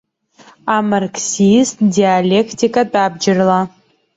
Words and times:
Амарксист 0.75 1.75
диалектикатә 1.95 2.97
абџьарла. 3.05 3.59